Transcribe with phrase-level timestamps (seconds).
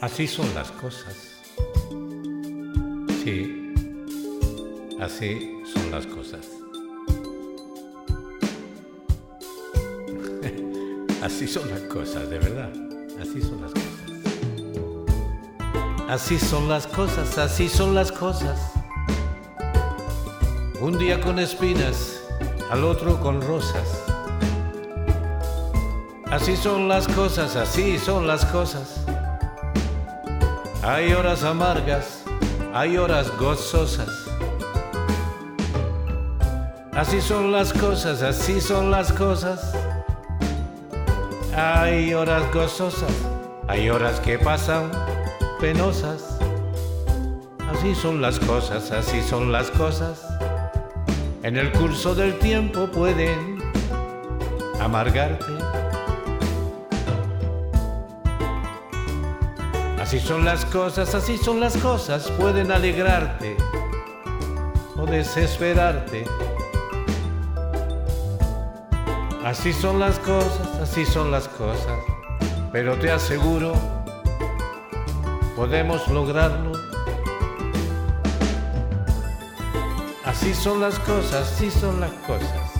[0.00, 1.14] Así son las cosas.
[3.22, 3.74] Sí,
[4.98, 6.40] así son las cosas.
[11.22, 12.72] así son las cosas, de verdad.
[13.20, 13.90] Así son las cosas.
[16.08, 18.72] Así son las cosas, así son las cosas.
[20.80, 22.22] Un día con espinas,
[22.70, 24.02] al otro con rosas.
[26.30, 29.04] Así son las cosas, así son las cosas.
[30.82, 32.22] Hay horas amargas,
[32.72, 34.08] hay horas gozosas.
[36.92, 39.74] Así son las cosas, así son las cosas.
[41.54, 43.12] Hay horas gozosas,
[43.68, 44.90] hay horas que pasan
[45.60, 46.38] penosas.
[47.70, 50.26] Así son las cosas, así son las cosas.
[51.42, 53.62] En el curso del tiempo pueden
[54.80, 55.52] amargarte
[60.00, 63.54] Así son las cosas, así son las cosas, pueden alegrarte
[64.96, 66.24] o desesperarte.
[69.44, 71.98] Así son las cosas, así son las cosas,
[72.72, 73.74] pero te aseguro,
[75.54, 76.72] podemos lograrlo.
[80.24, 82.70] Así son las cosas, así son las cosas.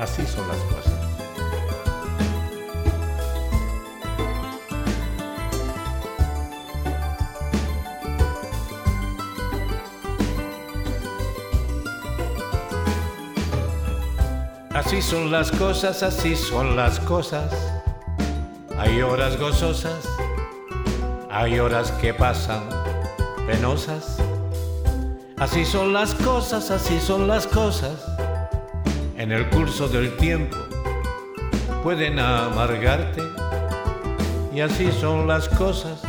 [0.00, 0.97] Así son las cosas.
[14.78, 17.52] Así son las cosas, así son las cosas.
[18.78, 20.08] Hay horas gozosas,
[21.28, 22.62] hay horas que pasan
[23.44, 24.18] penosas.
[25.36, 28.04] Así son las cosas, así son las cosas.
[29.16, 30.56] En el curso del tiempo
[31.82, 33.24] pueden amargarte.
[34.54, 36.02] Y así son las cosas,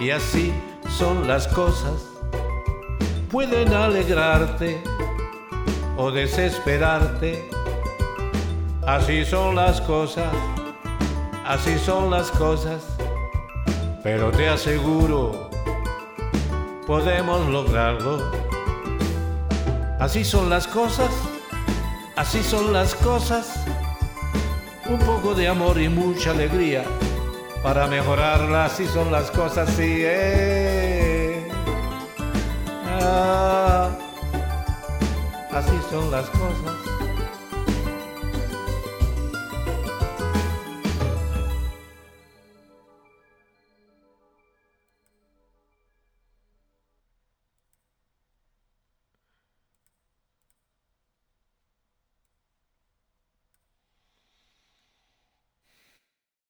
[0.00, 0.52] y así
[0.98, 2.02] son las cosas.
[3.30, 4.82] Pueden alegrarte
[5.96, 7.48] o desesperarte
[8.86, 10.32] Así son las cosas,
[11.44, 12.84] así son las cosas,
[14.04, 15.50] pero te aseguro,
[16.86, 18.30] podemos lograrlo.
[19.98, 21.10] Así son las cosas,
[22.14, 23.58] así son las cosas,
[24.88, 26.84] un poco de amor y mucha alegría
[27.64, 30.02] para mejorarla, así son las cosas, sí.
[30.04, 31.48] Eh.
[33.02, 33.90] Ah,
[35.50, 36.95] así son las cosas